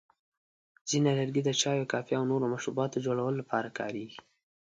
[0.89, 4.19] ځینې لرګي د چایو، کافي، او نورو مشروباتو جوړولو لپاره کارېږي.